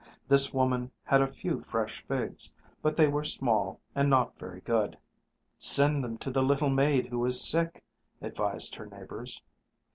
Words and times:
This 0.27 0.51
woman 0.51 0.89
had 1.03 1.21
a 1.21 1.31
few 1.31 1.61
fresh 1.61 2.03
figs, 2.07 2.55
but 2.81 2.95
they 2.95 3.07
were 3.07 3.23
small 3.23 3.79
and 3.93 4.09
not 4.09 4.35
very 4.39 4.61
good. 4.61 4.97
"Send 5.59 6.03
them 6.03 6.17
to 6.17 6.31
the 6.31 6.41
little 6.41 6.71
maid 6.71 7.05
who 7.09 7.23
is 7.23 7.47
sick," 7.47 7.83
advised 8.19 8.73
her 8.77 8.87
neighbors. 8.87 9.43